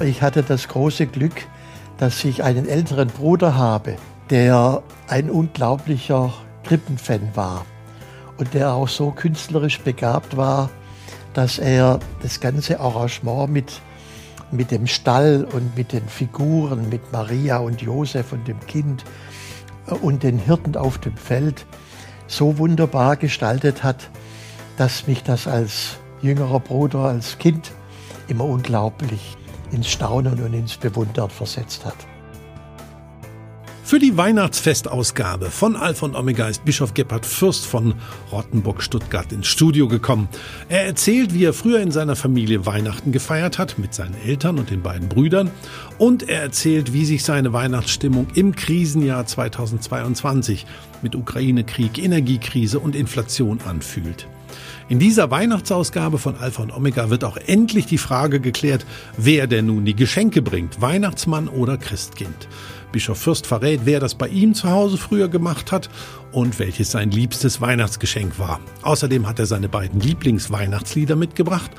[0.00, 1.46] Ich hatte das große Glück,
[1.96, 3.96] dass ich einen älteren Bruder habe,
[4.28, 6.34] der ein unglaublicher
[6.64, 7.64] Krippenfan war
[8.36, 10.68] und der auch so künstlerisch begabt war,
[11.32, 13.80] dass er das ganze Arrangement mit,
[14.50, 19.04] mit dem Stall und mit den Figuren, mit Maria und Josef und dem Kind
[19.86, 21.64] äh, und den Hirten auf dem Feld
[22.26, 24.10] so wunderbar gestaltet hat,
[24.76, 27.72] dass mich das als jüngerer Bruder, als Kind
[28.28, 29.38] immer unglaublich
[29.72, 31.96] ins Staunen und ins Bewundern versetzt hat.
[33.86, 37.94] Für die Weihnachtsfestausgabe von Alpha und Omega ist Bischof Gebhard Fürst von
[38.32, 40.28] Rottenburg-Stuttgart ins Studio gekommen.
[40.68, 44.70] Er erzählt, wie er früher in seiner Familie Weihnachten gefeiert hat, mit seinen Eltern und
[44.70, 45.52] den beiden Brüdern.
[45.98, 50.66] Und er erzählt, wie sich seine Weihnachtsstimmung im Krisenjahr 2022
[51.02, 54.26] mit Ukraine-Krieg, Energiekrise und Inflation anfühlt.
[54.88, 59.66] In dieser Weihnachtsausgabe von Alpha und Omega wird auch endlich die Frage geklärt, wer denn
[59.66, 62.48] nun die Geschenke bringt, Weihnachtsmann oder Christkind.
[62.92, 65.90] Bischof Fürst verrät, wer das bei ihm zu Hause früher gemacht hat
[66.32, 68.60] und welches sein liebstes Weihnachtsgeschenk war.
[68.82, 71.70] Außerdem hat er seine beiden Lieblingsweihnachtslieder mitgebracht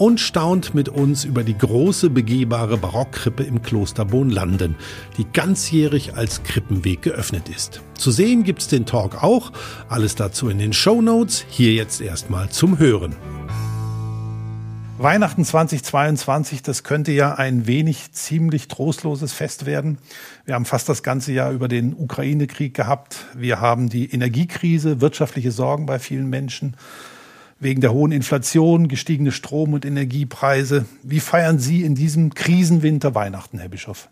[0.00, 4.76] und staunt mit uns über die große begehbare Barockkrippe im Kloster Bohnlanden,
[5.18, 7.82] die ganzjährig als Krippenweg geöffnet ist.
[7.98, 9.52] Zu sehen gibt's den Talk auch,
[9.90, 11.44] alles dazu in den Show Notes.
[11.50, 13.14] hier jetzt erstmal zum Hören.
[14.96, 19.98] Weihnachten 2022, das könnte ja ein wenig ziemlich trostloses Fest werden.
[20.46, 23.26] Wir haben fast das ganze Jahr über den Ukraine-Krieg gehabt.
[23.34, 26.74] Wir haben die Energiekrise, wirtschaftliche Sorgen bei vielen Menschen
[27.60, 30.86] wegen der hohen Inflation, gestiegene Strom- und Energiepreise.
[31.02, 34.08] Wie feiern Sie in diesem Krisenwinter Weihnachten, Herr Bischof?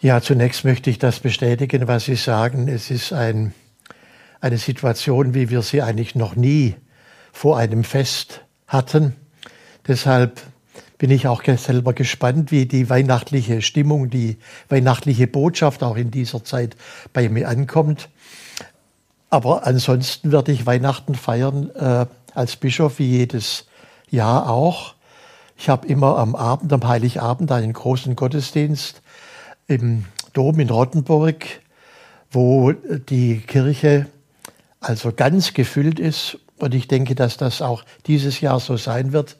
[0.00, 2.68] Ja, zunächst möchte ich das bestätigen, was Sie sagen.
[2.68, 3.52] Es ist ein,
[4.40, 6.76] eine Situation, wie wir sie eigentlich noch nie
[7.32, 9.16] vor einem Fest hatten.
[9.88, 10.40] Deshalb
[10.98, 14.38] bin ich auch selber gespannt, wie die weihnachtliche Stimmung, die
[14.68, 16.76] weihnachtliche Botschaft auch in dieser Zeit
[17.12, 18.08] bei mir ankommt.
[19.34, 22.06] Aber ansonsten werde ich Weihnachten feiern äh,
[22.36, 23.66] als Bischof wie jedes
[24.08, 24.94] Jahr auch.
[25.58, 29.02] Ich habe immer am Abend, am Heiligabend, einen großen Gottesdienst
[29.66, 31.46] im Dom in Rottenburg,
[32.30, 34.06] wo die Kirche
[34.78, 39.36] also ganz gefüllt ist und ich denke, dass das auch dieses Jahr so sein wird.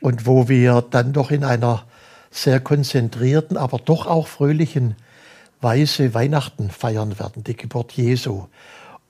[0.00, 1.84] Und wo wir dann doch in einer
[2.32, 4.96] sehr konzentrierten, aber doch auch fröhlichen
[5.60, 8.48] Weise Weihnachten feiern werden, die Geburt Jesu.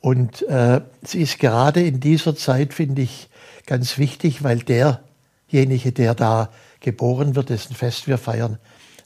[0.04, 3.31] Und äh, sie ist gerade in dieser Zeit, finde ich,
[3.65, 6.50] ganz wichtig, weil derjenige, der da
[6.81, 8.59] geboren wird, dessen Fest wir feiern,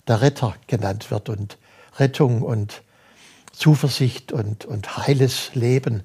[0.09, 1.57] der Retter genannt wird und
[1.99, 2.83] Rettung und
[3.53, 6.03] Zuversicht und, und heiles Leben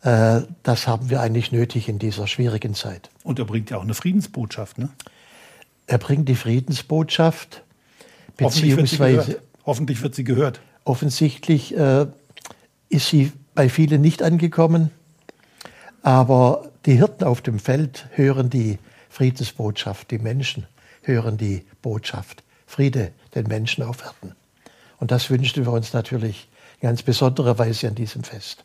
[0.00, 3.10] äh, das haben wir eigentlich nötig in dieser schwierigen Zeit.
[3.24, 4.88] Und er bringt ja auch eine Friedensbotschaft, ne?
[5.86, 7.62] Er bringt die Friedensbotschaft,
[8.38, 9.42] beziehungsweise.
[9.66, 10.60] Hoffentlich wird, sie gehört.
[10.84, 12.06] Offensichtlich äh,
[12.88, 14.90] ist sie bei vielen nicht angekommen,
[16.02, 20.66] aber die Hirten auf dem Feld hören die Friedensbotschaft, die Menschen
[21.02, 22.42] hören die Botschaft.
[22.66, 24.34] Friede den Menschen auf Erden.
[24.98, 26.48] Und das wünschen wir uns natürlich
[26.80, 28.64] in ganz besonderer Weise an diesem Fest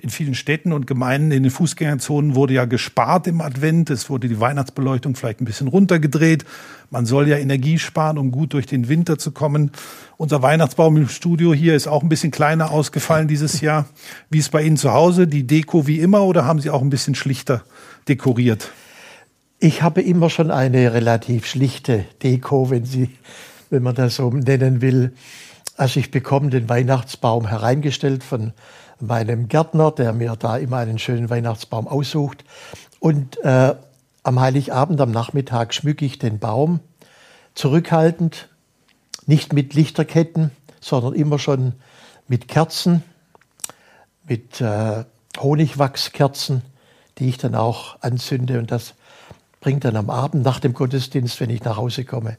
[0.00, 3.90] in vielen Städten und Gemeinden in den Fußgängerzonen wurde ja gespart im Advent.
[3.90, 6.44] Es wurde die Weihnachtsbeleuchtung vielleicht ein bisschen runtergedreht.
[6.90, 9.72] Man soll ja Energie sparen, um gut durch den Winter zu kommen.
[10.16, 13.86] Unser Weihnachtsbaum im Studio hier ist auch ein bisschen kleiner ausgefallen dieses Jahr.
[14.30, 15.26] Wie ist bei Ihnen zu Hause?
[15.26, 17.64] Die Deko wie immer oder haben Sie auch ein bisschen schlichter
[18.06, 18.70] dekoriert?
[19.58, 23.10] Ich habe immer schon eine relativ schlichte Deko, wenn Sie,
[23.70, 25.12] wenn man das so nennen will.
[25.76, 28.52] Also ich bekomme den Weihnachtsbaum hereingestellt von
[29.00, 32.44] meinem Gärtner, der mir da immer einen schönen Weihnachtsbaum aussucht.
[33.00, 33.74] Und äh,
[34.22, 36.80] am Heiligabend, am Nachmittag schmücke ich den Baum
[37.54, 38.48] zurückhaltend,
[39.26, 40.50] nicht mit Lichterketten,
[40.80, 41.74] sondern immer schon
[42.28, 43.02] mit Kerzen,
[44.26, 45.04] mit äh,
[45.38, 46.62] Honigwachskerzen,
[47.18, 48.58] die ich dann auch anzünde.
[48.58, 48.94] Und das
[49.60, 52.36] bringt dann am Abend nach dem Gottesdienst, wenn ich nach Hause komme,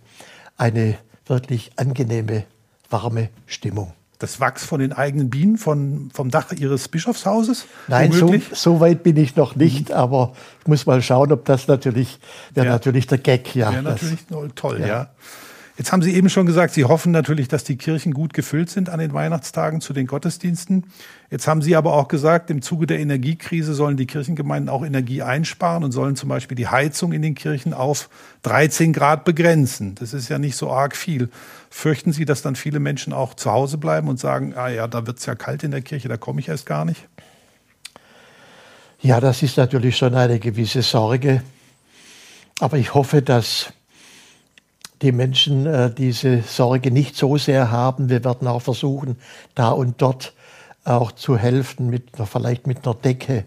[0.57, 2.45] eine wirklich angenehme,
[2.89, 7.65] warme Stimmung das Wachs von den eigenen Bienen von, vom Dach Ihres Bischofshauses?
[7.87, 9.95] Nein, so, so, weit bin ich noch nicht, mhm.
[9.95, 12.19] aber ich muss mal schauen, ob das natürlich,
[12.53, 12.73] wäre ja.
[12.73, 13.71] natürlich der Gag, ja.
[13.71, 14.19] Wäre natürlich
[14.55, 14.87] toll, ja.
[14.87, 15.09] ja.
[15.79, 18.89] Jetzt haben Sie eben schon gesagt, Sie hoffen natürlich, dass die Kirchen gut gefüllt sind
[18.89, 20.87] an den Weihnachtstagen zu den Gottesdiensten.
[21.31, 25.21] Jetzt haben Sie aber auch gesagt, im Zuge der Energiekrise sollen die Kirchengemeinden auch Energie
[25.21, 28.09] einsparen und sollen zum Beispiel die Heizung in den Kirchen auf
[28.41, 29.95] 13 Grad begrenzen.
[29.95, 31.29] Das ist ja nicht so arg viel.
[31.69, 35.07] Fürchten Sie, dass dann viele Menschen auch zu Hause bleiben und sagen, ah ja, da
[35.07, 37.07] wird es ja kalt in der Kirche, da komme ich erst gar nicht?
[38.99, 41.41] Ja, das ist natürlich schon eine gewisse Sorge.
[42.59, 43.71] Aber ich hoffe, dass
[45.01, 48.09] die Menschen äh, diese Sorge nicht so sehr haben.
[48.09, 49.17] Wir werden auch versuchen,
[49.55, 50.33] da und dort
[50.83, 53.45] auch zu helfen, mit, vielleicht mit einer Decke.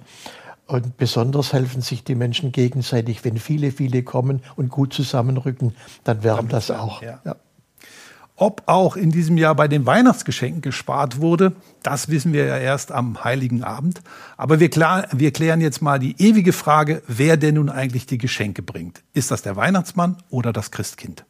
[0.67, 3.25] Und besonders helfen sich die Menschen gegenseitig.
[3.25, 7.03] Wenn viele, viele kommen und gut zusammenrücken, dann werden das auch.
[7.03, 7.21] Ja.
[7.25, 7.37] Ja.
[8.37, 11.53] Ob auch in diesem Jahr bei den Weihnachtsgeschenken gespart wurde,
[11.83, 14.01] das wissen wir ja erst am Heiligen Abend.
[14.37, 18.19] Aber wir, klar, wir klären jetzt mal die ewige Frage, wer denn nun eigentlich die
[18.19, 19.03] Geschenke bringt.
[19.13, 21.25] Ist das der Weihnachtsmann oder das Christkind?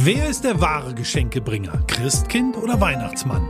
[0.00, 1.82] Wer ist der wahre Geschenkebringer?
[1.88, 3.48] Christkind oder Weihnachtsmann?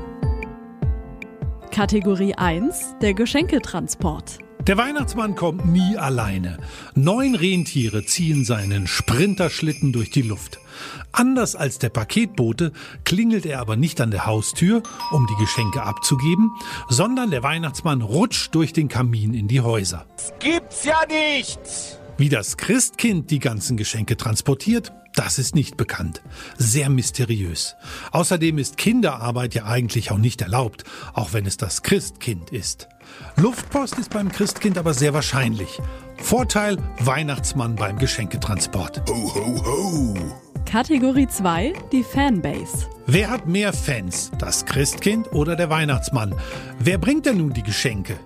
[1.70, 4.38] Kategorie 1, der Geschenketransport.
[4.66, 6.56] Der Weihnachtsmann kommt nie alleine.
[6.94, 10.58] Neun Rentiere ziehen seinen Sprinterschlitten durch die Luft.
[11.12, 12.72] Anders als der Paketbote
[13.04, 16.50] klingelt er aber nicht an der Haustür, um die Geschenke abzugeben,
[16.88, 20.06] sondern der Weihnachtsmann rutscht durch den Kamin in die Häuser.
[20.16, 21.97] Das gibt's ja nicht!
[22.18, 26.20] Wie das Christkind die ganzen Geschenke transportiert, das ist nicht bekannt.
[26.56, 27.76] Sehr mysteriös.
[28.10, 30.82] Außerdem ist Kinderarbeit ja eigentlich auch nicht erlaubt,
[31.14, 32.88] auch wenn es das Christkind ist.
[33.36, 35.78] Luftpost ist beim Christkind aber sehr wahrscheinlich.
[36.16, 39.08] Vorteil Weihnachtsmann beim Geschenketransport.
[39.08, 40.14] Ho, ho, ho.
[40.66, 42.88] Kategorie 2, die Fanbase.
[43.06, 46.34] Wer hat mehr Fans, das Christkind oder der Weihnachtsmann?
[46.80, 48.18] Wer bringt denn nun die Geschenke?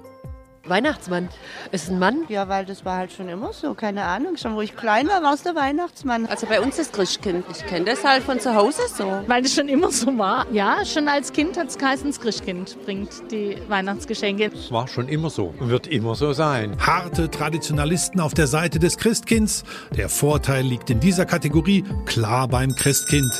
[0.66, 1.28] Weihnachtsmann.
[1.72, 2.24] Ist ein Mann?
[2.28, 4.36] Ja, weil das war halt schon immer so, keine Ahnung.
[4.36, 6.26] Schon wo ich klein war, war es der Weihnachtsmann.
[6.26, 7.44] Also bei uns ist Christkind.
[7.50, 9.22] Ich kenne das halt von zu Hause so.
[9.26, 10.46] Weil das schon immer so war.
[10.52, 14.50] Ja, schon als Kind hat es geheißen, das Christkind bringt die Weihnachtsgeschenke.
[14.54, 16.76] Es war schon immer so und wird immer so sein.
[16.78, 19.64] Harte Traditionalisten auf der Seite des Christkinds.
[19.96, 23.32] Der Vorteil liegt in dieser Kategorie klar beim Christkind.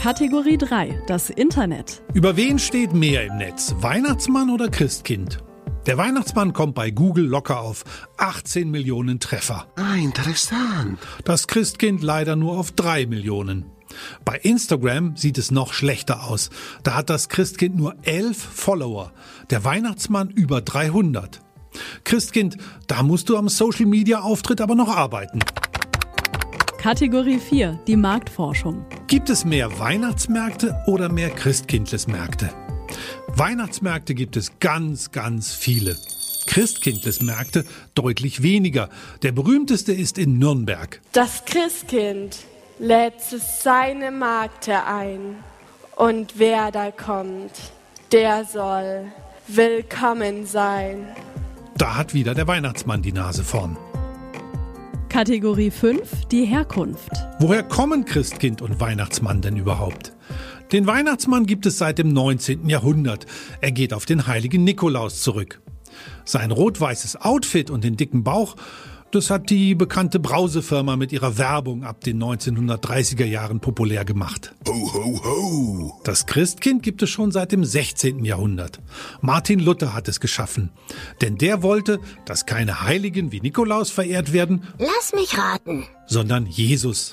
[0.00, 2.02] Kategorie 3, das Internet.
[2.12, 3.74] Über wen steht mehr im Netz?
[3.78, 5.43] Weihnachtsmann oder Christkind?
[5.86, 7.84] Der Weihnachtsmann kommt bei Google locker auf
[8.16, 9.66] 18 Millionen Treffer.
[9.76, 10.98] Ah, interessant.
[11.24, 13.66] Das Christkind leider nur auf 3 Millionen.
[14.24, 16.48] Bei Instagram sieht es noch schlechter aus.
[16.82, 19.12] Da hat das Christkind nur 11 Follower,
[19.50, 21.40] der Weihnachtsmann über 300.
[22.04, 22.56] Christkind,
[22.86, 25.40] da musst du am Social Media Auftritt aber noch arbeiten.
[26.78, 28.84] Kategorie 4, die Marktforschung.
[29.06, 32.50] Gibt es mehr Weihnachtsmärkte oder mehr Christkindlesmärkte?
[33.28, 35.96] Weihnachtsmärkte gibt es ganz, ganz viele.
[36.46, 37.64] Christkindlesmärkte
[37.94, 38.88] deutlich weniger.
[39.22, 41.00] Der berühmteste ist in Nürnberg.
[41.12, 42.38] Das Christkind
[42.78, 45.36] lädt seine Magde ein.
[45.96, 47.52] Und wer da kommt,
[48.12, 49.12] der soll
[49.48, 51.08] willkommen sein.
[51.76, 53.76] Da hat wieder der Weihnachtsmann die Nase vorn.
[55.08, 57.12] Kategorie 5, die Herkunft.
[57.38, 60.13] Woher kommen Christkind und Weihnachtsmann denn überhaupt?
[60.72, 62.68] Den Weihnachtsmann gibt es seit dem 19.
[62.68, 63.26] Jahrhundert.
[63.60, 65.60] Er geht auf den heiligen Nikolaus zurück.
[66.24, 68.56] Sein rot-weißes Outfit und den dicken Bauch,
[69.14, 74.52] das hat die bekannte Brausefirma mit ihrer Werbung ab den 1930er Jahren populär gemacht.
[74.66, 76.00] Ho, ho, ho.
[76.02, 78.24] Das Christkind gibt es schon seit dem 16.
[78.24, 78.80] Jahrhundert.
[79.20, 80.70] Martin Luther hat es geschaffen.
[81.20, 84.64] Denn der wollte, dass keine Heiligen wie Nikolaus verehrt werden.
[84.78, 85.84] Lass mich raten.
[86.08, 87.12] Sondern Jesus.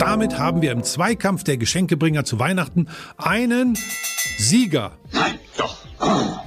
[0.00, 2.88] Damit haben wir im Zweikampf der Geschenkebringer zu Weihnachten
[3.18, 3.76] einen
[4.38, 4.92] Sieger.
[5.12, 5.76] Nein, doch.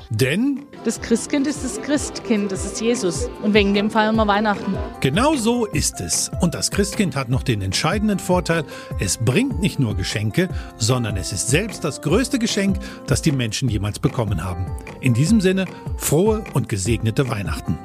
[0.09, 3.29] Denn das Christkind ist das Christkind, das ist Jesus.
[3.43, 4.75] Und wegen dem feiern wir Weihnachten.
[5.01, 6.31] Genau so ist es.
[6.41, 8.63] Und das Christkind hat noch den entscheidenden Vorteil,
[8.99, 13.69] es bringt nicht nur Geschenke, sondern es ist selbst das größte Geschenk, das die Menschen
[13.69, 14.65] jemals bekommen haben.
[14.99, 15.65] In diesem Sinne,
[15.97, 17.77] frohe und gesegnete Weihnachten.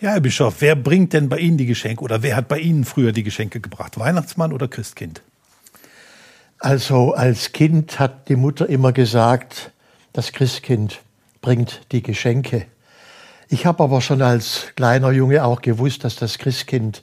[0.00, 2.84] Ja, Herr Bischof, wer bringt denn bei Ihnen die Geschenke oder wer hat bei Ihnen
[2.84, 3.98] früher die Geschenke gebracht?
[3.98, 5.22] Weihnachtsmann oder Christkind?
[6.60, 9.72] Also als Kind hat die Mutter immer gesagt,
[10.12, 11.00] das Christkind
[11.40, 12.66] bringt die Geschenke.
[13.48, 17.02] Ich habe aber schon als kleiner Junge auch gewusst, dass das Christkind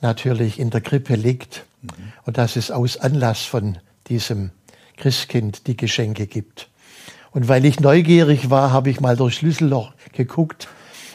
[0.00, 2.12] natürlich in der Krippe liegt mhm.
[2.24, 4.50] und dass es aus Anlass von diesem
[4.96, 6.68] Christkind die Geschenke gibt.
[7.32, 10.68] Und weil ich neugierig war, habe ich mal durch Schlüsselloch geguckt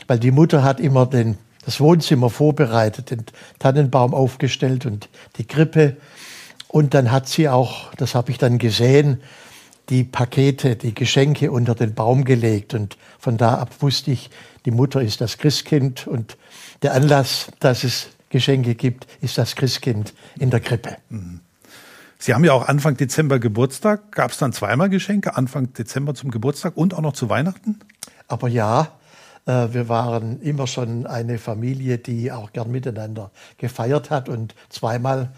[0.07, 3.25] weil die Mutter hat immer den, das Wohnzimmer vorbereitet, den
[3.59, 5.97] Tannenbaum aufgestellt und die Krippe.
[6.67, 9.21] Und dann hat sie auch, das habe ich dann gesehen,
[9.89, 12.73] die Pakete, die Geschenke unter den Baum gelegt.
[12.73, 14.29] Und von da ab wusste ich,
[14.65, 16.37] die Mutter ist das Christkind und
[16.81, 20.97] der Anlass, dass es Geschenke gibt, ist das Christkind in der Krippe.
[21.09, 21.41] Mhm.
[22.17, 24.13] Sie haben ja auch Anfang Dezember Geburtstag.
[24.13, 25.35] Gab es dann zweimal Geschenke?
[25.35, 27.79] Anfang Dezember zum Geburtstag und auch noch zu Weihnachten?
[28.29, 28.93] Aber ja,
[29.45, 35.31] wir waren immer schon eine Familie, die auch gern miteinander gefeiert hat und zweimal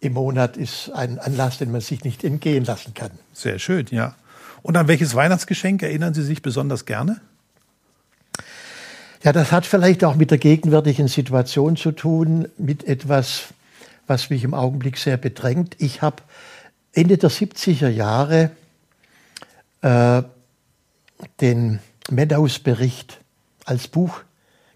[0.00, 3.10] im Monat ist ein Anlass, den man sich nicht entgehen lassen kann.
[3.32, 4.14] Sehr schön, ja.
[4.62, 7.20] Und an welches Weihnachtsgeschenk erinnern Sie sich besonders gerne?
[9.24, 13.48] Ja, das hat vielleicht auch mit der gegenwärtigen Situation zu tun, mit etwas,
[14.06, 15.74] was mich im Augenblick sehr bedrängt.
[15.78, 16.22] Ich habe
[16.92, 18.50] Ende der 70er Jahre
[19.82, 20.22] äh,
[21.40, 23.20] den Meadows-Bericht
[23.68, 24.20] als Buch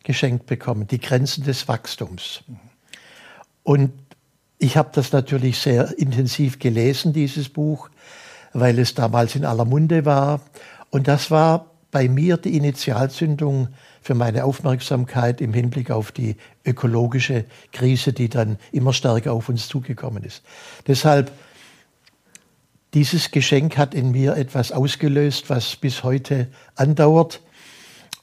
[0.03, 2.43] geschenkt bekommen, Die Grenzen des Wachstums.
[3.63, 3.93] Und
[4.59, 7.89] ich habe das natürlich sehr intensiv gelesen, dieses Buch,
[8.53, 10.41] weil es damals in aller Munde war.
[10.91, 13.69] Und das war bei mir die Initialzündung
[14.01, 19.69] für meine Aufmerksamkeit im Hinblick auf die ökologische Krise, die dann immer stärker auf uns
[19.69, 20.43] zugekommen ist.
[20.87, 21.31] Deshalb,
[22.95, 27.41] dieses Geschenk hat in mir etwas ausgelöst, was bis heute andauert.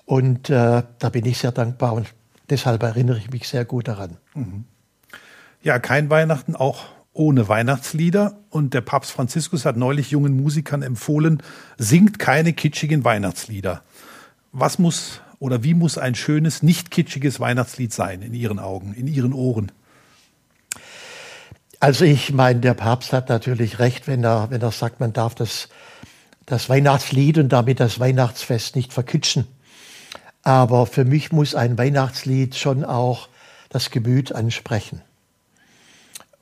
[0.09, 2.07] Und äh, da bin ich sehr dankbar und
[2.49, 4.17] deshalb erinnere ich mich sehr gut daran.
[4.33, 4.63] Mhm.
[5.61, 8.39] Ja, kein Weihnachten auch ohne Weihnachtslieder.
[8.49, 11.43] Und der Papst Franziskus hat neulich jungen Musikern empfohlen,
[11.77, 13.83] singt keine kitschigen Weihnachtslieder.
[14.51, 19.05] Was muss oder wie muss ein schönes, nicht kitschiges Weihnachtslied sein in Ihren Augen, in
[19.05, 19.71] Ihren Ohren?
[21.79, 25.35] Also ich meine, der Papst hat natürlich recht, wenn er, wenn er sagt, man darf
[25.35, 25.69] das,
[26.47, 29.45] das Weihnachtslied und damit das Weihnachtsfest nicht verkitschen.
[30.49, 33.29] Aber für mich muss ein Weihnachtslied schon auch
[33.69, 35.03] das Gemüt ansprechen.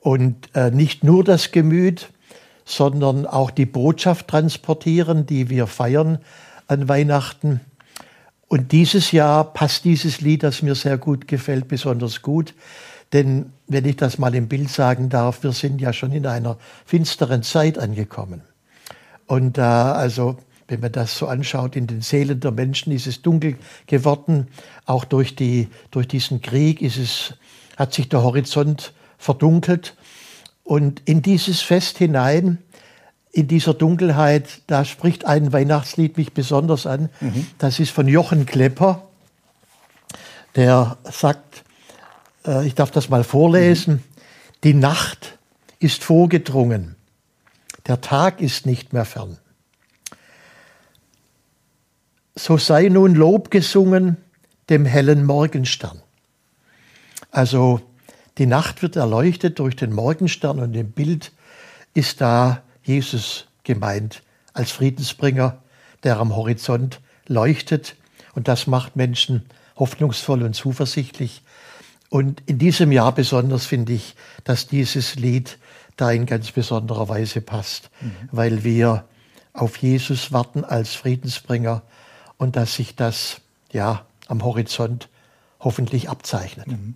[0.00, 2.08] Und äh, nicht nur das Gemüt,
[2.64, 6.20] sondern auch die Botschaft transportieren, die wir feiern
[6.68, 7.60] an Weihnachten.
[8.46, 12.54] Und dieses Jahr passt dieses Lied, das mir sehr gut gefällt, besonders gut.
[13.12, 16.56] Denn wenn ich das mal im Bild sagen darf, wir sind ja schon in einer
[16.86, 18.40] finsteren Zeit angekommen.
[19.26, 23.22] Und äh, also wenn man das so anschaut, in den Seelen der Menschen ist es
[23.22, 23.56] dunkel
[23.86, 24.48] geworden.
[24.84, 27.34] Auch durch, die, durch diesen Krieg ist es,
[27.76, 29.96] hat sich der Horizont verdunkelt.
[30.64, 32.58] Und in dieses Fest hinein,
[33.32, 37.08] in dieser Dunkelheit, da spricht ein Weihnachtslied mich besonders an.
[37.20, 37.46] Mhm.
[37.56, 39.08] Das ist von Jochen Klepper.
[40.54, 41.64] Der sagt,
[42.46, 44.02] äh, ich darf das mal vorlesen, mhm.
[44.64, 45.38] die Nacht
[45.78, 46.96] ist vorgedrungen,
[47.86, 49.38] der Tag ist nicht mehr fern
[52.38, 54.16] so sei nun Lob gesungen
[54.70, 56.00] dem hellen Morgenstern.
[57.30, 57.80] Also
[58.38, 61.32] die Nacht wird erleuchtet durch den Morgenstern und im Bild
[61.94, 65.62] ist da Jesus gemeint als Friedensbringer,
[66.04, 67.96] der am Horizont leuchtet
[68.34, 71.42] und das macht Menschen hoffnungsvoll und zuversichtlich.
[72.08, 74.14] Und in diesem Jahr besonders finde ich,
[74.44, 75.58] dass dieses Lied
[75.96, 78.12] da in ganz besonderer Weise passt, mhm.
[78.30, 79.04] weil wir
[79.52, 81.82] auf Jesus warten als Friedensbringer
[82.38, 83.40] und dass sich das
[83.70, 85.08] ja am Horizont
[85.60, 86.68] hoffentlich abzeichnet.
[86.68, 86.94] Mhm.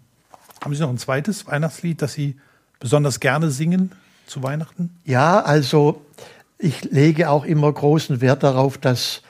[0.62, 2.36] Haben Sie noch ein zweites Weihnachtslied, das Sie
[2.78, 3.92] besonders gerne singen
[4.26, 4.96] zu Weihnachten?
[5.04, 6.02] Ja, also
[6.58, 9.22] ich lege auch immer großen Wert darauf, dass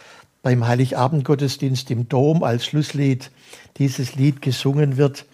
[0.42, 3.31] beim Heiligabendgottesdienst im Dom als Schlusslied
[3.78, 5.25] dieses Lied gesungen wird,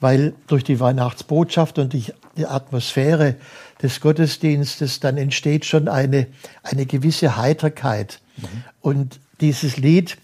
[0.00, 3.36] weil durch die Weihnachtsbotschaft und die, die Atmosphäre
[3.82, 6.26] des Gottesdienstes dann entsteht schon eine,
[6.62, 8.20] eine gewisse Heiterkeit.
[8.36, 8.46] Mhm.
[8.80, 10.18] Und dieses Lied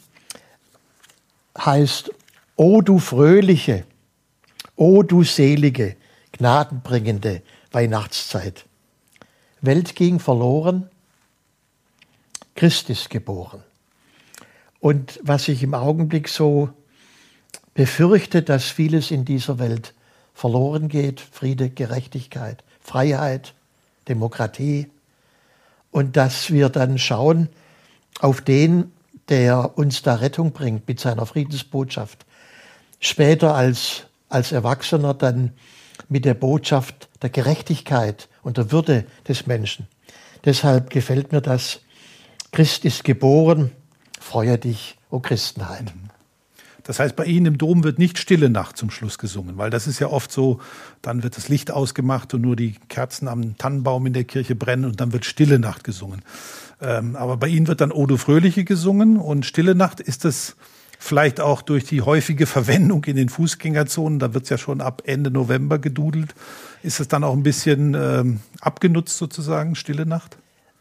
[1.59, 2.11] heißt
[2.57, 3.85] O du fröhliche,
[4.77, 5.97] O du selige,
[6.33, 7.43] gnadenbringende
[7.73, 8.67] Weihnachtszeit.
[9.61, 10.89] Welt ging verloren,
[12.55, 13.63] Christ ist geboren.
[14.81, 16.71] Und was ich im Augenblick so
[17.73, 19.95] befürchte, dass vieles in dieser Welt
[20.35, 23.55] verloren geht, Friede, Gerechtigkeit, Freiheit,
[24.09, 24.91] Demokratie,
[25.91, 27.49] und dass wir dann schauen
[28.21, 28.93] auf den,
[29.29, 32.27] der uns da Rettung bringt mit seiner Friedensbotschaft.
[33.01, 35.53] Später als, als Erwachsener dann
[36.09, 39.87] mit der Botschaft der Gerechtigkeit und der Würde des Menschen.
[40.45, 41.81] Deshalb gefällt mir das.
[42.53, 43.73] Christ ist geboren,
[44.21, 45.93] freue dich, o Christenheit.
[46.85, 49.87] Das heißt, bei Ihnen im Dom wird nicht Stille Nacht zum Schluss gesungen, weil das
[49.87, 50.61] ist ja oft so,
[51.03, 54.85] dann wird das Licht ausgemacht und nur die Kerzen am Tannenbaum in der Kirche brennen
[54.85, 56.23] und dann wird Stille Nacht gesungen.
[56.81, 60.57] Ähm, aber bei Ihnen wird dann Odo Fröhliche gesungen und Stille Nacht ist es
[60.99, 65.03] vielleicht auch durch die häufige Verwendung in den Fußgängerzonen, da wird es ja schon ab
[65.07, 66.35] Ende November gedudelt,
[66.83, 70.37] ist es dann auch ein bisschen ähm, abgenutzt sozusagen, Stille Nacht?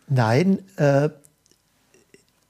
[0.07, 1.09] Nein, äh,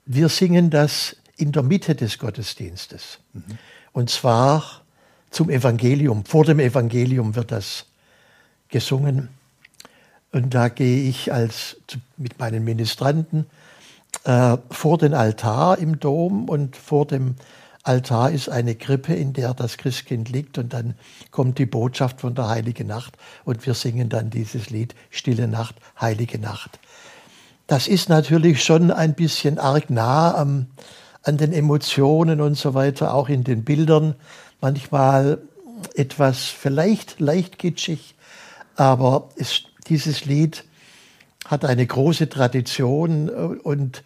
[0.06, 3.20] wir singen das in der Mitte des Gottesdienstes.
[3.34, 3.44] Mhm.
[3.92, 4.82] Und zwar
[5.32, 6.26] zum Evangelium.
[6.26, 7.86] Vor dem Evangelium wird das
[8.70, 9.30] gesungen.
[10.32, 11.78] Und da gehe ich als,
[12.18, 13.46] mit meinen Ministranten
[14.26, 17.36] äh, vor den Altar im Dom und vor dem
[17.84, 20.96] Altar ist eine Krippe, in der das Christkind liegt und dann
[21.32, 25.76] kommt die Botschaft von der Heiligen Nacht und wir singen dann dieses Lied Stille Nacht,
[26.00, 26.80] Heilige Nacht.
[27.68, 30.68] Das ist natürlich schon ein bisschen arg nah am,
[31.24, 34.16] an den Emotionen und so weiter, auch in den Bildern.
[34.62, 35.42] Manchmal
[35.96, 38.16] etwas vielleicht leicht kitschig,
[38.76, 40.66] aber es, dieses Lied
[41.46, 44.04] hat eine große Tradition äh, und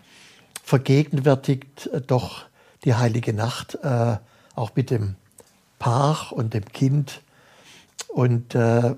[0.63, 2.45] vergegenwärtigt äh, doch
[2.83, 4.17] die heilige Nacht, äh,
[4.55, 5.15] auch mit dem
[5.79, 7.21] Paar und dem Kind.
[8.07, 8.95] Und äh,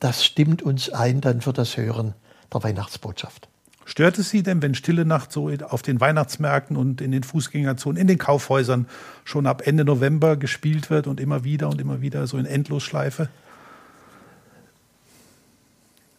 [0.00, 2.14] das stimmt uns ein dann für das Hören
[2.52, 3.48] der Weihnachtsbotschaft.
[3.84, 8.00] Stört es Sie denn, wenn Stille Nacht so auf den Weihnachtsmärkten und in den Fußgängerzonen,
[8.00, 8.86] in den Kaufhäusern
[9.24, 13.28] schon ab Ende November gespielt wird und immer wieder und immer wieder so in Endlosschleife?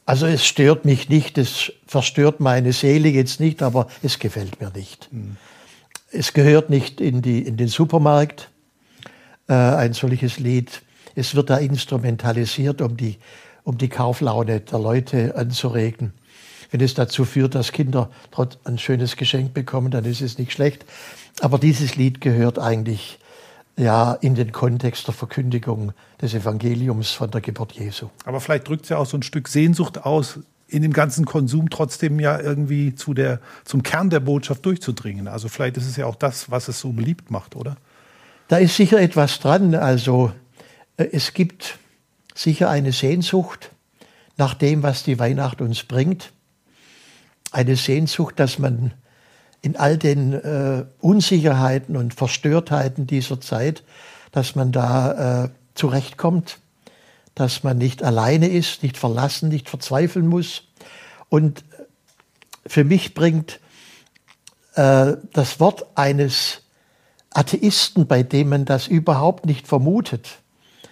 [0.05, 4.69] Also es stört mich nicht, es verstört meine Seele jetzt nicht, aber es gefällt mir
[4.71, 5.07] nicht.
[5.11, 5.37] Mhm.
[6.11, 8.49] Es gehört nicht in, die, in den Supermarkt,
[9.47, 10.81] äh, ein solches Lied.
[11.15, 13.17] Es wird da instrumentalisiert, um die,
[13.63, 16.13] um die Kauflaune der Leute anzuregen.
[16.73, 20.51] Wenn es dazu führt, dass Kinder trotz ein schönes Geschenk bekommen, dann ist es nicht
[20.51, 20.85] schlecht.
[21.39, 23.19] Aber dieses Lied gehört eigentlich
[23.77, 28.09] ja in den Kontext der Verkündigung des Evangeliums von der Geburt Jesu.
[28.25, 31.69] Aber vielleicht drückt es ja auch so ein Stück Sehnsucht aus, in dem ganzen Konsum
[31.69, 35.27] trotzdem ja irgendwie zu der, zum Kern der Botschaft durchzudringen.
[35.27, 37.77] Also vielleicht ist es ja auch das, was es so beliebt macht, oder?
[38.47, 39.75] Da ist sicher etwas dran.
[39.75, 40.31] Also
[40.97, 41.77] äh, es gibt
[42.33, 43.69] sicher eine Sehnsucht
[44.37, 46.33] nach dem, was die Weihnacht uns bringt.
[47.53, 48.93] Eine Sehnsucht, dass man
[49.61, 53.83] in all den äh, Unsicherheiten und Verstörtheiten dieser Zeit,
[54.31, 56.57] dass man da äh, zurechtkommt,
[57.35, 60.63] dass man nicht alleine ist, nicht verlassen, nicht verzweifeln muss.
[61.29, 61.63] Und
[62.65, 63.59] für mich bringt
[64.73, 66.63] äh, das Wort eines
[67.29, 70.39] Atheisten, bei dem man das überhaupt nicht vermutet,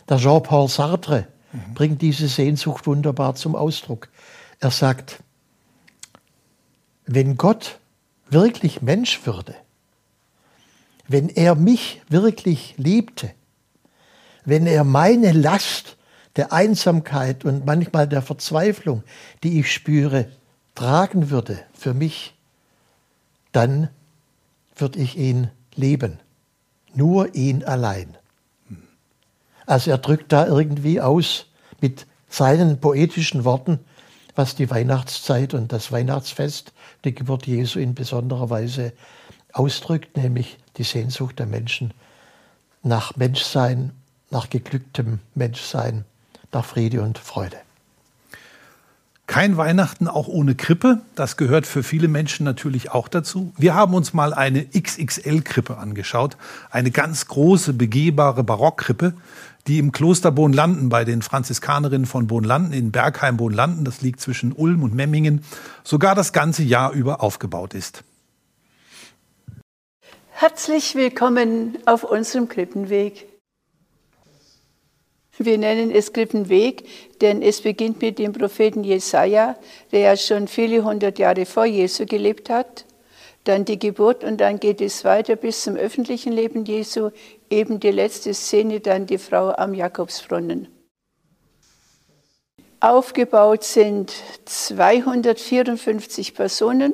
[0.07, 1.73] der Jean-Paul Sartre, mhm.
[1.73, 4.09] bringt diese Sehnsucht wunderbar zum Ausdruck.
[4.59, 5.23] Er sagt,
[7.05, 7.79] wenn Gott
[8.29, 9.55] wirklich Mensch würde,
[11.07, 13.31] wenn er mich wirklich liebte,
[14.45, 15.97] wenn er meine Last
[16.35, 19.03] der Einsamkeit und manchmal der Verzweiflung,
[19.43, 20.27] die ich spüre,
[20.75, 22.33] tragen würde für mich,
[23.51, 23.89] dann
[24.75, 26.19] würde ich ihn lieben.
[26.93, 28.17] Nur ihn allein.
[29.65, 31.47] Also er drückt da irgendwie aus
[31.81, 33.79] mit seinen poetischen Worten,
[34.35, 38.93] was die Weihnachtszeit und das Weihnachtsfest, die Geburt Jesu in besonderer Weise
[39.53, 41.93] ausdrückt, nämlich die Sehnsucht der Menschen
[42.83, 43.91] nach Menschsein,
[44.29, 46.05] nach geglücktem Menschsein,
[46.51, 47.57] nach Friede und Freude.
[49.31, 50.99] Kein Weihnachten auch ohne Krippe.
[51.15, 53.53] Das gehört für viele Menschen natürlich auch dazu.
[53.57, 56.35] Wir haben uns mal eine XXL-Krippe angeschaut.
[56.69, 59.13] Eine ganz große, begehbare Barockkrippe,
[59.67, 64.51] die im Kloster Bohnlanden bei den Franziskanerinnen von Bohnlanden in Bergheim Bohnlanden, das liegt zwischen
[64.51, 65.45] Ulm und Memmingen,
[65.85, 68.03] sogar das ganze Jahr über aufgebaut ist.
[70.31, 73.30] Herzlich willkommen auf unserem Krippenweg.
[75.37, 76.83] Wir nennen es Krippenweg,
[77.21, 79.57] denn es beginnt mit dem Propheten Jesaja,
[79.91, 82.85] der ja schon viele hundert Jahre vor Jesu gelebt hat.
[83.45, 87.09] Dann die Geburt und dann geht es weiter bis zum öffentlichen Leben Jesu.
[87.49, 90.67] Eben die letzte Szene, dann die Frau am Jakobsbrunnen.
[92.79, 94.11] Aufgebaut sind
[94.45, 96.93] 254 Personen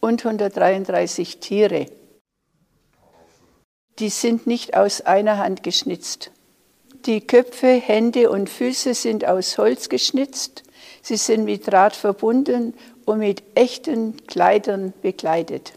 [0.00, 1.86] und 133 Tiere.
[3.98, 6.32] Die sind nicht aus einer Hand geschnitzt.
[7.06, 10.62] Die Köpfe, Hände und Füße sind aus Holz geschnitzt.
[11.02, 15.72] Sie sind mit Draht verbunden und mit echten Kleidern bekleidet.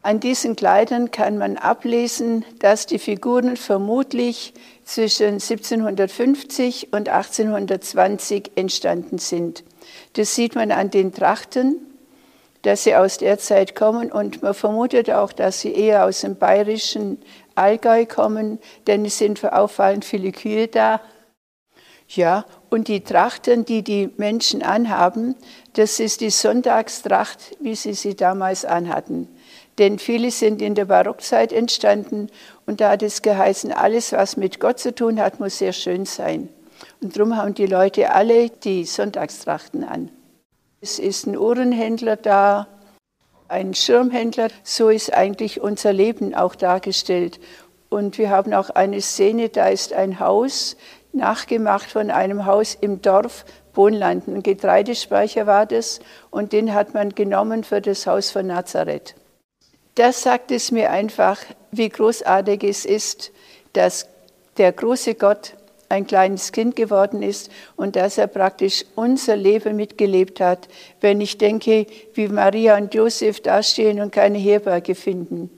[0.00, 9.18] An diesen Kleidern kann man ablesen, dass die Figuren vermutlich zwischen 1750 und 1820 entstanden
[9.18, 9.62] sind.
[10.14, 11.76] Das sieht man an den Trachten,
[12.62, 16.36] dass sie aus der Zeit kommen und man vermutet auch, dass sie eher aus dem
[16.36, 17.18] bayerischen
[17.58, 21.00] Allgäu kommen, denn es sind auffallend viele Kühe da.
[22.08, 25.34] Ja, und die Trachten, die die Menschen anhaben,
[25.74, 29.28] das ist die Sonntagstracht, wie sie sie damals anhatten.
[29.78, 32.28] Denn viele sind in der Barockzeit entstanden
[32.66, 36.06] und da hat es geheißen, alles, was mit Gott zu tun hat, muss sehr schön
[36.06, 36.48] sein.
[37.00, 40.10] Und darum haben die Leute alle die Sonntagstrachten an.
[40.80, 42.68] Es ist ein Uhrenhändler da,
[43.48, 44.48] ein Schirmhändler.
[44.62, 47.40] So ist eigentlich unser Leben auch dargestellt.
[47.88, 50.76] Und wir haben auch eine Szene, da ist ein Haus
[51.12, 54.36] nachgemacht von einem Haus im Dorf Bohnlanden.
[54.36, 59.14] Ein Getreidespeicher war das und den hat man genommen für das Haus von Nazareth.
[59.94, 61.38] Das sagt es mir einfach,
[61.70, 63.32] wie großartig es ist,
[63.72, 64.08] dass
[64.56, 65.54] der große Gott
[65.88, 70.68] ein kleines Kind geworden ist und dass er praktisch unser Leben mitgelebt hat.
[71.00, 75.50] Wenn ich denke, wie Maria und Josef dastehen und keine Herberge finden.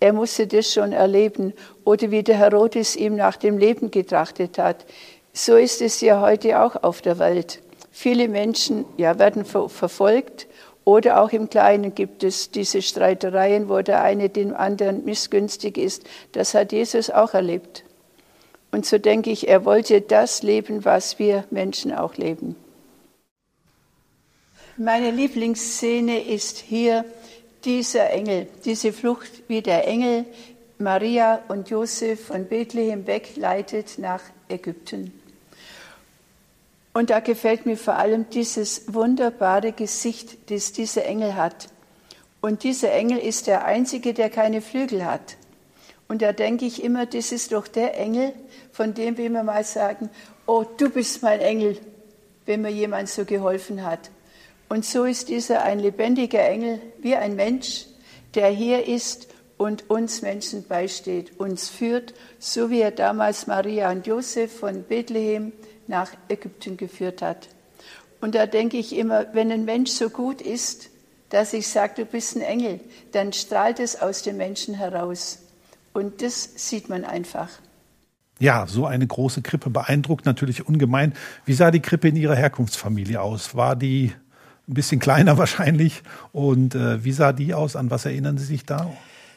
[0.00, 1.52] Er musste das schon erleben.
[1.84, 4.84] Oder wie der Herodes ihm nach dem Leben getrachtet hat.
[5.32, 7.60] So ist es ja heute auch auf der Welt.
[7.90, 10.46] Viele Menschen ja, werden ver verfolgt
[10.84, 16.04] oder auch im Kleinen gibt es diese Streitereien, wo der eine dem anderen missgünstig ist.
[16.32, 17.84] Das hat Jesus auch erlebt.
[18.74, 22.56] Und so denke ich, er wollte das leben, was wir Menschen auch leben.
[24.76, 27.04] Meine Lieblingsszene ist hier
[27.64, 30.24] dieser Engel, diese Flucht, wie der Engel
[30.78, 35.12] Maria und Josef von Bethlehem wegleitet nach Ägypten.
[36.94, 41.68] Und da gefällt mir vor allem dieses wunderbare Gesicht, das dieser Engel hat.
[42.40, 45.36] Und dieser Engel ist der einzige, der keine Flügel hat.
[46.08, 48.32] Und da denke ich immer, das ist doch der Engel,
[48.74, 50.10] von dem wir immer mal sagen,
[50.46, 51.78] oh, du bist mein Engel,
[52.44, 54.10] wenn mir jemand so geholfen hat.
[54.68, 57.86] Und so ist dieser ein lebendiger Engel, wie ein Mensch,
[58.34, 64.08] der hier ist und uns Menschen beisteht, uns führt, so wie er damals Maria und
[64.08, 65.52] Josef von Bethlehem
[65.86, 67.48] nach Ägypten geführt hat.
[68.20, 70.90] Und da denke ich immer, wenn ein Mensch so gut ist,
[71.28, 72.80] dass ich sage, du bist ein Engel,
[73.12, 75.38] dann strahlt es aus dem Menschen heraus.
[75.92, 77.50] Und das sieht man einfach.
[78.40, 81.14] Ja, so eine große Krippe beeindruckt natürlich ungemein.
[81.44, 83.54] Wie sah die Krippe in Ihrer Herkunftsfamilie aus?
[83.54, 84.12] War die
[84.68, 86.02] ein bisschen kleiner wahrscheinlich?
[86.32, 87.76] Und äh, wie sah die aus?
[87.76, 88.90] An was erinnern Sie sich da?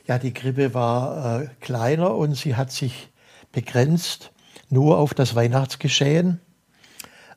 [0.08, 3.10] Ja, die Krippe war äh, kleiner und sie hat sich
[3.52, 4.32] begrenzt
[4.70, 6.40] nur auf das Weihnachtsgeschehen.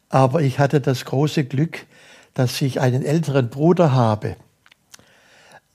[0.09, 1.87] Aber ich hatte das große Glück,
[2.33, 4.37] dass ich einen älteren Bruder habe,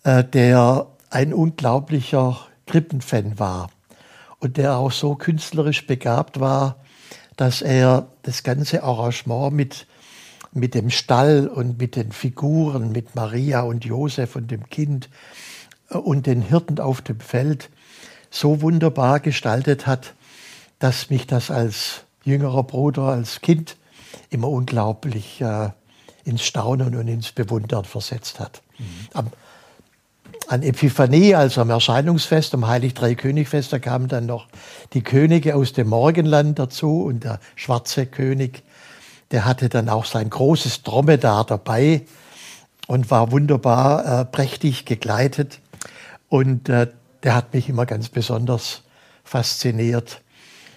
[0.03, 3.69] äh, der ein unglaublicher Krippenfan war
[4.39, 6.77] und der auch so künstlerisch begabt war,
[7.35, 9.87] dass er das ganze Arrangement mit,
[10.53, 15.09] mit dem Stall und mit den Figuren, mit Maria und Josef und dem Kind
[15.89, 17.69] äh, und den Hirten auf dem Feld
[18.29, 20.13] so wunderbar gestaltet hat,
[20.79, 23.77] dass mich das als jüngerer Bruder, als Kind
[24.29, 25.69] immer unglaublich äh,
[26.23, 28.61] ins Staunen und ins Bewundern versetzt hat.
[28.77, 28.85] Mhm.
[29.13, 29.27] Am,
[30.47, 34.47] an Epiphanie, also am Erscheinungsfest, am Heilig-Drei-König-Fest, da kamen dann noch
[34.93, 38.63] die Könige aus dem Morgenland dazu und der schwarze König,
[39.31, 42.03] der hatte dann auch sein großes Dromedar dabei
[42.87, 45.59] und war wunderbar äh, prächtig gekleidet.
[46.29, 46.87] Und äh,
[47.23, 48.83] der hat mich immer ganz besonders
[49.23, 50.21] fasziniert.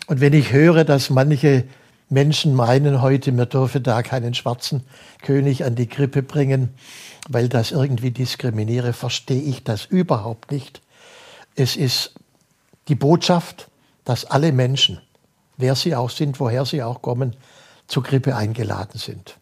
[0.06, 1.64] Und wenn ich höre, dass manche
[2.08, 4.84] Menschen meinen heute, man dürfe da keinen schwarzen
[5.22, 6.70] König an die Krippe bringen,
[7.28, 10.80] weil das irgendwie diskriminiere, verstehe ich das überhaupt nicht.
[11.54, 12.14] Es ist
[12.88, 13.68] die Botschaft,
[14.04, 15.00] dass alle Menschen,
[15.56, 17.36] wer sie auch sind, woher sie auch kommen,
[17.86, 19.36] zur Krippe eingeladen sind.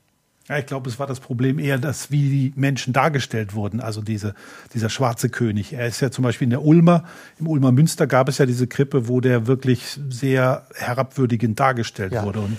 [0.49, 3.81] Ja, ich glaube, es war das Problem eher, dass wie die Menschen dargestellt wurden.
[3.81, 4.35] Also diese,
[4.75, 5.72] dieser schwarze König.
[5.72, 7.05] Er ist ja zum Beispiel in der Ulmer,
[7.40, 12.25] im Ulmer Münster gab es ja diese Krippe, wo der wirklich sehr herabwürdigend dargestellt ja.
[12.25, 12.40] wurde.
[12.40, 12.59] Und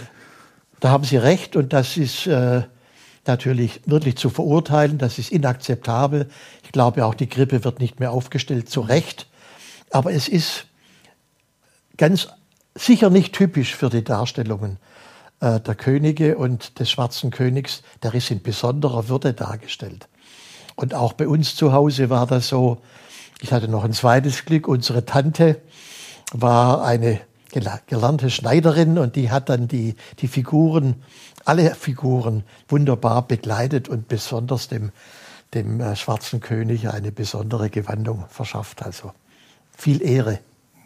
[0.81, 2.63] da haben Sie recht und das ist äh,
[3.27, 4.97] natürlich wirklich zu verurteilen.
[4.97, 6.29] Das ist inakzeptabel.
[6.63, 9.27] Ich glaube auch, die Krippe wird nicht mehr aufgestellt, zu Recht.
[9.89, 10.65] Aber es ist
[11.97, 12.27] ganz
[12.75, 14.77] sicher nicht typisch für die Darstellungen
[15.39, 20.07] äh, der Könige und des Schwarzen Königs, der ist in besonderer Würde dargestellt.
[20.75, 22.77] Und auch bei uns zu Hause war das so.
[23.41, 24.67] Ich hatte noch ein zweites Glück.
[24.67, 25.61] Unsere Tante
[26.33, 27.19] war eine
[27.51, 30.95] gelernte Schneiderin und die hat dann die, die Figuren,
[31.47, 34.91] alle Figuren wunderbar begleitet und besonders dem,
[35.53, 38.83] dem äh, Schwarzen König eine besondere Gewandung verschafft.
[38.83, 39.13] Also
[39.75, 40.39] viel Ehre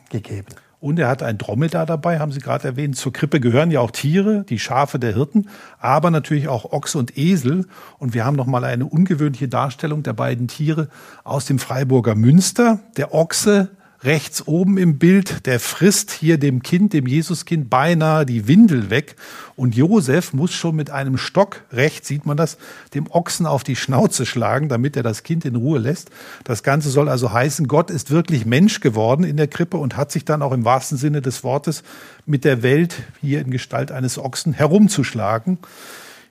[0.10, 0.50] gegeben.
[0.80, 2.96] Und er hat ein Dromedar dabei, haben Sie gerade erwähnt.
[2.96, 5.48] Zur Krippe gehören ja auch Tiere, die Schafe der Hirten,
[5.80, 7.66] aber natürlich auch Ochse und Esel.
[8.00, 10.90] Und wir haben noch mal eine ungewöhnliche Darstellung der beiden Tiere
[11.24, 12.80] aus dem Freiburger Münster.
[12.98, 13.70] Der Ochse
[14.04, 19.16] rechts oben im Bild, der frisst hier dem Kind, dem Jesuskind, beinahe die Windel weg.
[19.56, 22.58] Und Josef muss schon mit einem Stock, rechts sieht man das,
[22.96, 26.10] dem Ochsen auf die Schnauze schlagen, damit er das Kind in Ruhe lässt.
[26.44, 30.12] Das Ganze soll also heißen, Gott ist wirklich Mensch geworden in der Krippe und hat
[30.12, 31.84] sich dann auch im wahrsten Sinne des Wortes
[32.26, 35.60] mit der Welt hier in Gestalt eines Ochsen herumzuschlagen.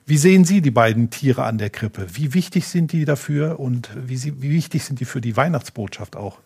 [0.05, 2.07] Wie sehen Sie die beiden Tiere an der Krippe?
[2.13, 6.17] Wie wichtig sind die dafür und wie, sie, wie wichtig sind die für die Weihnachtsbotschaft
[6.17, 6.39] auch?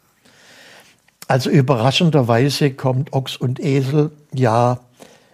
[1.27, 4.79] Also überraschenderweise kommt Ochs und Esel ja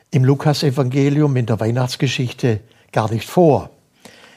[0.09, 2.61] im Lukasevangelium in der Weihnachtsgeschichte
[2.93, 3.69] gar nicht vor.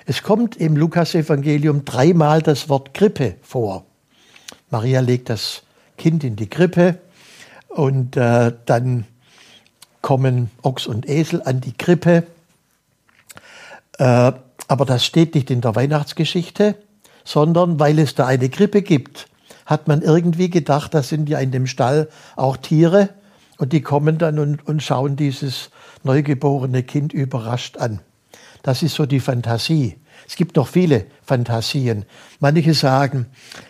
[0.06, 3.84] Es kommt im Lukasevangelium dreimal das Wort Krippe vor.
[4.70, 5.62] Maria legt das
[5.96, 6.98] Kind in die Krippe
[7.68, 9.06] und äh, dann
[10.02, 12.24] kommen Ochs und Esel an die Krippe.
[13.98, 14.32] Äh,
[14.66, 16.74] aber das steht nicht in der Weihnachtsgeschichte,
[17.24, 19.28] sondern weil es da eine Krippe gibt,
[19.66, 23.10] hat man irgendwie gedacht, da sind ja in dem Stall auch Tiere
[23.58, 25.70] und die kommen dann und, und schauen dieses
[26.02, 28.00] neugeborene Kind überrascht an.
[28.62, 29.96] Das ist so die Fantasie.
[30.26, 32.04] Es gibt noch viele Fantasien.
[32.40, 33.26] Manche sagen,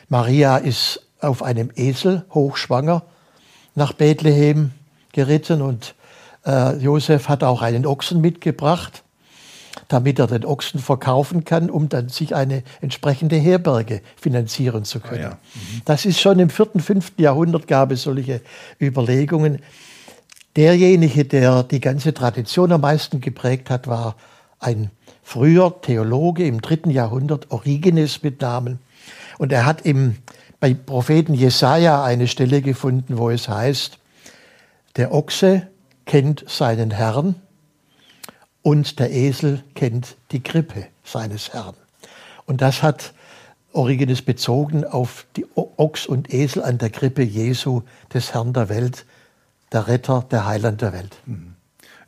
[0.08, 3.02] Maria ist auf einem Esel hochschwanger
[3.74, 4.72] nach Bethlehem
[5.12, 5.94] geritten und
[6.44, 9.03] äh, Josef hat auch einen Ochsen mitgebracht,
[9.88, 15.24] damit er den Ochsen verkaufen kann, um dann sich eine entsprechende Herberge finanzieren zu können.
[15.24, 15.38] Ah, ja.
[15.54, 15.82] mhm.
[15.84, 18.40] Das ist schon im vierten, fünften Jahrhundert gab es solche
[18.80, 19.60] Überlegungen.
[20.56, 24.16] Derjenige, der die ganze Tradition am meisten geprägt hat, war
[24.60, 24.90] ein
[25.22, 28.78] früher Theologe im dritten Jahrhundert, Origenes mit Namen.
[29.38, 30.16] Und er hat im,
[30.60, 33.98] bei Propheten Jesaja eine Stelle gefunden, wo es heißt,
[34.96, 35.66] der Ochse
[36.06, 37.34] kennt seinen Herrn
[38.64, 41.74] und der Esel kennt die Krippe seines Herrn.
[42.46, 43.12] Und das hat
[43.72, 49.04] Origenes bezogen auf die Ochs und Esel an der Krippe Jesu des Herrn der Welt,
[49.70, 51.14] der Retter, der Heiland der Welt.
[51.26, 51.54] Mhm.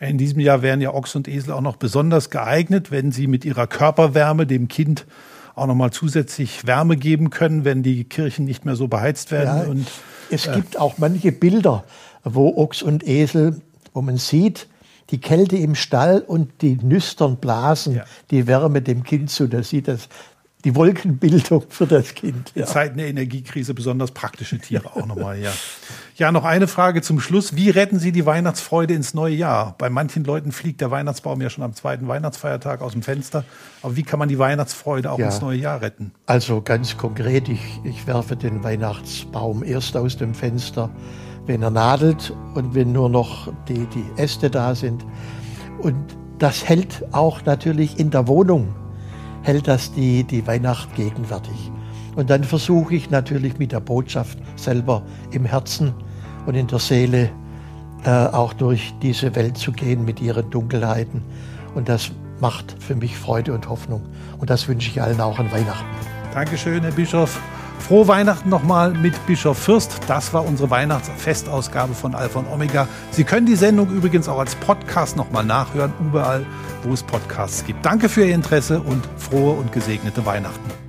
[0.01, 3.45] In diesem Jahr wären ja Ochs und Esel auch noch besonders geeignet, wenn sie mit
[3.45, 5.07] ihrer Körperwärme dem Kind
[5.55, 9.63] auch noch mal zusätzlich Wärme geben können, wenn die Kirchen nicht mehr so beheizt werden.
[9.63, 9.87] Ja, und,
[10.31, 11.85] es äh, gibt auch manche Bilder,
[12.25, 13.61] wo Ochs und Esel,
[13.93, 14.69] wo man sieht,
[15.11, 18.05] die Kälte im Stall und die Nüstern blasen ja.
[18.31, 19.47] die Wärme dem Kind zu.
[19.47, 20.09] Da sieht das
[20.67, 22.51] die Wolkenbildung für das Kind.
[22.57, 22.63] Ja.
[22.63, 25.53] In Zeiten der Energiekrise besonders praktische Tiere auch nochmal, ja.
[26.17, 27.55] Ja, noch eine Frage zum Schluss.
[27.55, 29.77] Wie retten Sie die Weihnachtsfreude ins neue Jahr?
[29.79, 33.45] Bei manchen Leuten fliegt der Weihnachtsbaum ja schon am zweiten Weihnachtsfeiertag aus dem Fenster.
[33.81, 35.27] Aber wie kann man die Weihnachtsfreude auch ja.
[35.27, 36.11] ins neue Jahr retten?
[36.27, 40.91] Also ganz konkret, ich, ich werfe den Weihnachtsbaum erst aus dem Fenster,
[41.47, 45.05] wenn er nadelt und wenn nur noch die, die Äste da sind.
[45.81, 45.97] Und
[46.39, 48.75] das hält auch natürlich in der Wohnung
[49.47, 51.71] hält das die, die Weihnacht gegenwärtig.
[52.17, 55.95] Und dann versuche ich natürlich mit der Botschaft selber im Herzen
[56.47, 57.31] und in der Seele
[58.05, 61.23] äh, auch durch diese Welt zu gehen mit ihren Dunkelheiten.
[61.75, 64.03] Und das macht für mich Freude und Hoffnung.
[64.39, 65.87] Und das wünsche ich allen auch an Weihnachten.
[66.35, 67.39] Dankeschön, Herr Bischof.
[67.87, 70.01] Frohe Weihnachten nochmal mit Bischof Fürst.
[70.09, 72.89] Das war unsere Weihnachtsfestausgabe von Alpha und Omega.
[73.13, 76.45] Sie können die Sendung übrigens auch als Podcast nochmal nachhören, überall,
[76.83, 77.87] wo es Podcasts gibt.
[77.87, 80.86] Danke für Ihr Interesse und frohe und gesegnete Weihnachten.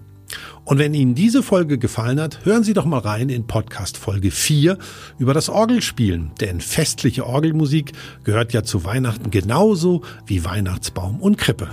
[0.66, 4.32] Und wenn Ihnen diese Folge gefallen hat, hören Sie doch mal rein in Podcast Folge
[4.32, 4.78] 4
[5.18, 6.32] über das Orgelspielen.
[6.42, 7.94] Denn festliche Orgelmusik
[8.26, 11.70] gehört ja zu Weihnachten genauso wie Weihnachtsbaum und Krippe.